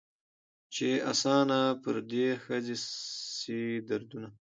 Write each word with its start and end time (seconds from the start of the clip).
چي 0.73 0.89
آسانه 1.11 1.59
پر 1.81 1.95
دې 2.11 2.27
ښځي 2.43 2.75
سي 3.39 3.59
دردونه 3.89 4.29